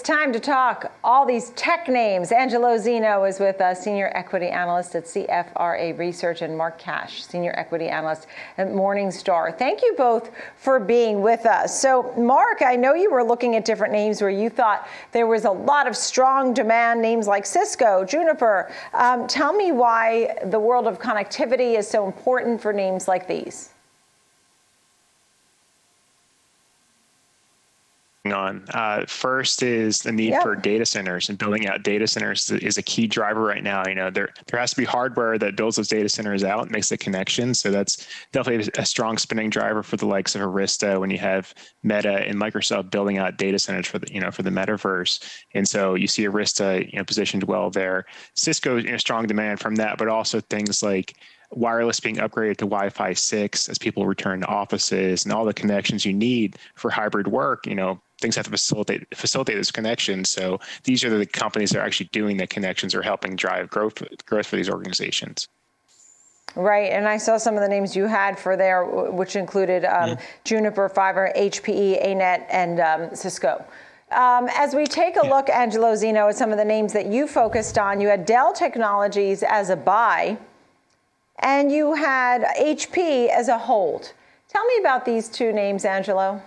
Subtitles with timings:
[0.00, 2.32] It's time to talk all these tech names.
[2.32, 7.52] Angelo Zino is with us, Senior Equity Analyst at CFRA Research, and Mark Cash, Senior
[7.54, 8.26] Equity Analyst
[8.56, 9.54] at Morningstar.
[9.58, 11.78] Thank you both for being with us.
[11.78, 15.44] So, Mark, I know you were looking at different names where you thought there was
[15.44, 18.72] a lot of strong demand, names like Cisco, Juniper.
[18.94, 23.68] Um, tell me why the world of connectivity is so important for names like these.
[28.32, 28.64] On.
[28.74, 30.42] Uh, first is the need yep.
[30.42, 33.82] for data centers and building out data centers is a key driver right now.
[33.86, 36.70] You know, there there has to be hardware that builds those data centers out and
[36.70, 37.54] makes the connection.
[37.54, 41.54] So that's definitely a strong spinning driver for the likes of Arista when you have
[41.82, 45.22] Meta and Microsoft building out data centers for the you know for the metaverse.
[45.54, 48.06] And so you see Arista you know positioned well there.
[48.34, 51.16] Cisco in you know, strong demand from that, but also things like
[51.50, 56.04] wireless being upgraded to Wi-Fi 6 as people return to offices and all the connections
[56.04, 60.24] you need for hybrid work, you know, things have to facilitate facilitate this connection.
[60.24, 64.02] So these are the companies that are actually doing the connections or helping drive growth
[64.26, 65.48] growth for these organizations.
[66.56, 70.10] Right, and I saw some of the names you had for there, which included um,
[70.10, 70.20] yeah.
[70.42, 73.64] Juniper, Fiverr, HPE, ANET, and um, Cisco.
[74.10, 77.28] Um, as we take a look, Angelo Zino, at some of the names that you
[77.28, 80.36] focused on, you had Dell Technologies as a buy,
[81.40, 84.12] and you had HP as a hold.
[84.48, 86.42] Tell me about these two names, Angelo.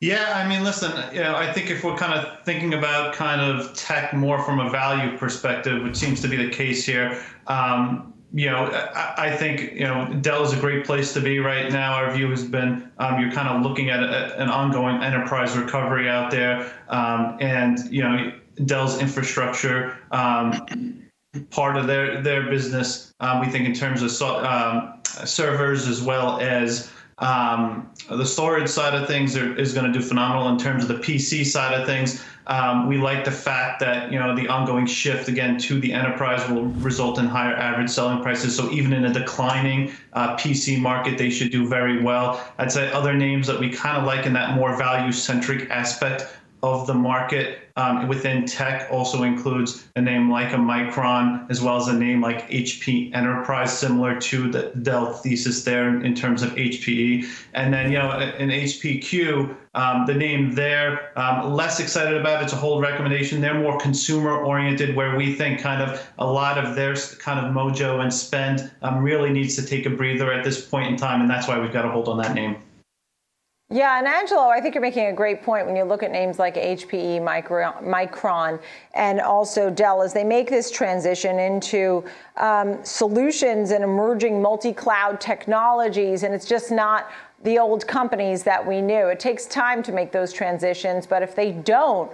[0.00, 3.40] Yeah, I mean, listen, you know, I think if we're kind of thinking about kind
[3.40, 8.14] of tech more from a value perspective, which seems to be the case here, um,
[8.32, 11.72] you know, I, I, think you know Dell is a great place to be right
[11.72, 11.94] now.
[11.94, 16.08] Our view has been um, you're kind of looking at a, an ongoing enterprise recovery
[16.08, 18.32] out there, um, and you know
[18.66, 19.96] Dell's infrastructure.
[21.50, 26.02] Part of their their business, um, we think in terms of so, um, servers as
[26.02, 30.58] well as um, the storage side of things are, is going to do phenomenal in
[30.58, 32.24] terms of the PC side of things.
[32.46, 36.48] Um, we like the fact that you know the ongoing shift again to the enterprise
[36.48, 38.56] will result in higher average selling prices.
[38.56, 42.42] So even in a declining uh, PC market, they should do very well.
[42.56, 46.37] I'd say other names that we kind of like in that more value centric aspect
[46.62, 51.76] of the market um, within tech also includes a name like a Micron, as well
[51.76, 56.50] as a name like HP Enterprise, similar to the Dell thesis there in terms of
[56.50, 57.24] HPE.
[57.54, 62.42] And then, you know, in HPQ, um, the name there, um, less excited about.
[62.42, 63.40] It's a whole recommendation.
[63.40, 67.54] They're more consumer oriented, where we think kind of a lot of their kind of
[67.54, 71.20] mojo and spend um, really needs to take a breather at this point in time.
[71.20, 72.56] And that's why we've got to hold on that name.
[73.70, 76.38] Yeah, and Angelo, I think you're making a great point when you look at names
[76.38, 78.60] like HPE, Micron,
[78.94, 82.02] and also Dell as they make this transition into
[82.38, 86.22] um, solutions and emerging multi cloud technologies.
[86.22, 87.10] And it's just not
[87.42, 89.08] the old companies that we knew.
[89.08, 92.10] It takes time to make those transitions, but if they don't,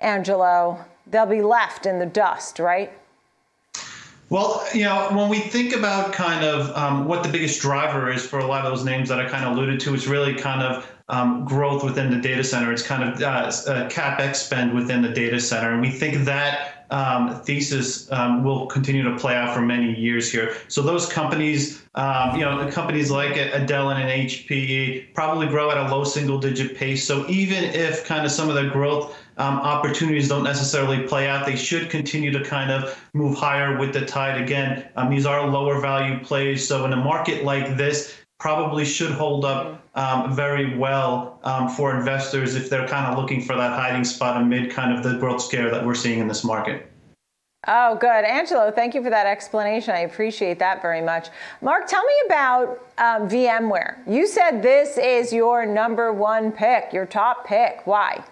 [0.00, 2.92] Angelo, they'll be left in the dust, right?
[4.30, 8.26] Well, you know, when we think about kind of um, what the biggest driver is
[8.26, 10.62] for a lot of those names that I kind of alluded to, it's really kind
[10.62, 12.70] of um, growth within the data center.
[12.70, 16.86] It's kind of uh, uh, capex spend within the data center, and we think that
[16.90, 20.56] um, thesis um, will continue to play out for many years here.
[20.68, 23.34] So those companies, um, you know, companies like
[23.66, 27.06] Dell and an HPE probably grow at a low single-digit pace.
[27.06, 31.46] So even if kind of some of the growth um, opportunities don't necessarily play out,
[31.46, 34.40] they should continue to kind of move higher with the tide.
[34.40, 36.66] Again, um, these are lower value plays.
[36.66, 41.96] So in a market like this, probably should hold up um, very well um, for
[41.96, 45.42] investors if they're kind of looking for that hiding spot amid kind of the growth
[45.42, 46.90] scare that we're seeing in this market.
[47.66, 48.24] Oh, good.
[48.24, 49.92] Angelo, thank you for that explanation.
[49.92, 51.28] I appreciate that very much.
[51.60, 53.98] Mark, tell me about um, VMware.
[54.06, 57.80] You said this is your number one pick, your top pick.
[57.84, 58.24] Why?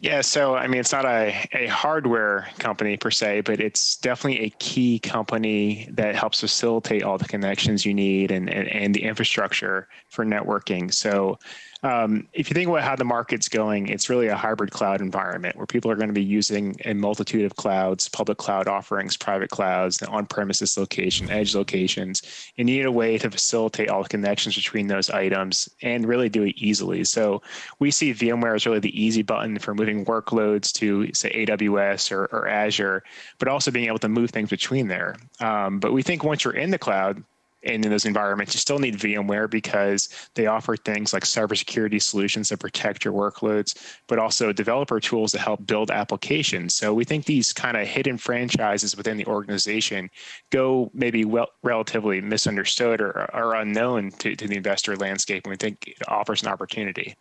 [0.00, 4.44] Yeah, so I mean, it's not a, a hardware company per se, but it's definitely
[4.44, 9.02] a key company that helps facilitate all the connections you need and, and, and the
[9.02, 10.94] infrastructure for networking.
[10.94, 11.38] So
[11.82, 15.56] um, if you think about how the market's going, it's really a hybrid cloud environment
[15.56, 19.50] where people are going to be using a multitude of clouds, public cloud offerings, private
[19.50, 22.22] clouds, on-premises location, edge locations.
[22.58, 26.28] And you need a way to facilitate all the connections between those items and really
[26.28, 27.04] do it easily.
[27.04, 27.42] So
[27.78, 32.24] we see VMware as really the easy button for moving workloads to say AWS or,
[32.26, 33.04] or Azure,
[33.38, 35.14] but also being able to move things between there.
[35.38, 37.22] Um, but we think once you're in the cloud,
[37.64, 42.48] and in those environments, you still need VMware because they offer things like cybersecurity solutions
[42.48, 43.74] that protect your workloads,
[44.06, 46.74] but also developer tools to help build applications.
[46.74, 50.10] So we think these kind of hidden franchises within the organization
[50.50, 55.44] go maybe well, relatively misunderstood or, or unknown to, to the investor landscape.
[55.44, 57.16] And we think it offers an opportunity.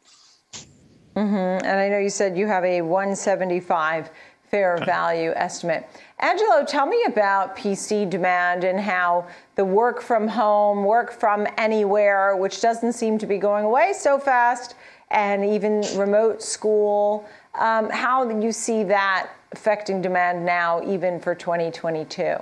[1.16, 1.66] Mm-hmm.
[1.66, 4.12] And I know you said you have a 175
[4.50, 5.88] fair value estimate.
[6.20, 12.36] Angelo, tell me about PC demand and how the work from home, work from anywhere,
[12.36, 14.76] which doesn't seem to be going away so fast,
[15.12, 22.38] and even remote school, um, how you see that affecting demand now, even for 2022.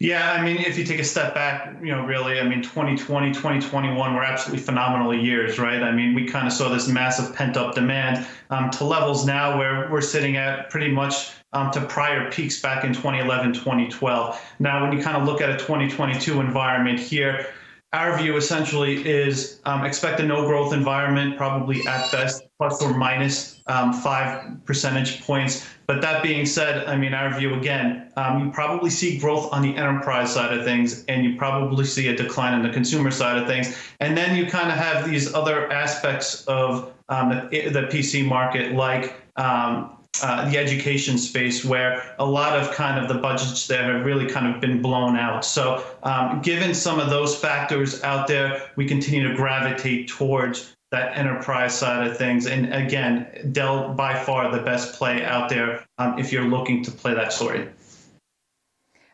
[0.00, 3.32] Yeah, I mean, if you take a step back, you know, really, I mean, 2020,
[3.32, 5.82] 2021 were absolutely phenomenal years, right?
[5.82, 9.58] I mean, we kind of saw this massive pent up demand um, to levels now
[9.58, 14.40] where we're sitting at pretty much um, to prior peaks back in 2011, 2012.
[14.60, 17.48] Now, when you kind of look at a 2022 environment here,
[17.92, 22.92] our view essentially is um, expect a no growth environment, probably at best plus or
[22.92, 25.66] minus, um, five percentage points.
[25.86, 29.62] But that being said, I mean, our view again, um, you probably see growth on
[29.62, 33.38] the enterprise side of things, and you probably see a decline in the consumer side
[33.38, 33.74] of things.
[34.00, 38.72] And then you kind of have these other aspects of um, the, the, PC market,
[38.72, 43.92] like um, uh, the education space where a lot of kind of the budgets there
[43.92, 45.44] have really kind of been blown out.
[45.44, 51.16] So, um, given some of those factors out there, we continue to gravitate towards that
[51.18, 52.46] enterprise side of things.
[52.46, 56.90] And again, Dell by far the best play out there um, if you're looking to
[56.90, 57.68] play that story.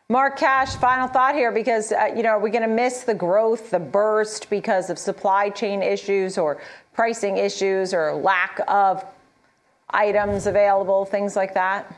[0.07, 3.13] Mark Cash, final thought here because, uh, you know, are we going to miss the
[3.15, 6.61] growth, the burst because of supply chain issues or
[6.93, 9.03] pricing issues or lack of
[9.95, 11.93] items available, things like that?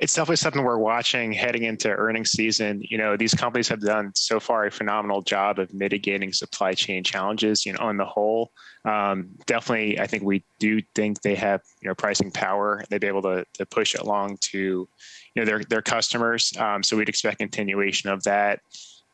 [0.00, 2.82] It's definitely something we're watching heading into earnings season.
[2.82, 7.04] You know, these companies have done so far a phenomenal job of mitigating supply chain
[7.04, 7.64] challenges.
[7.64, 8.50] You know, on the whole,
[8.84, 12.82] um, definitely, I think we do think they have you know pricing power.
[12.90, 14.88] They'd be able to to push it along to you
[15.36, 16.52] know their their customers.
[16.58, 18.60] Um, so we'd expect continuation of that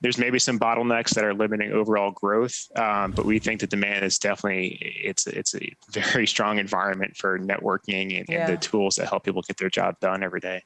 [0.00, 4.04] there's maybe some bottlenecks that are limiting overall growth, um, but we think the demand
[4.04, 8.46] is definitely it's it's a very strong environment for networking and, yeah.
[8.46, 10.62] and, the tools that help people get their job done every day.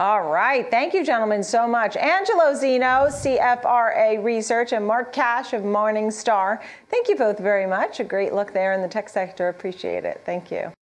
[0.00, 1.94] All right, thank you, gentlemen, so much.
[1.94, 6.58] Angelo Zino, CFRA Research, and Mark Cash of Morningstar.
[6.88, 8.00] Thank you both very much.
[8.00, 9.48] A great look there in the tech sector.
[9.48, 10.22] Appreciate it.
[10.24, 10.72] Thank you.